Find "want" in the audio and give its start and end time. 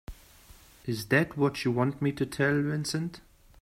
1.69-2.01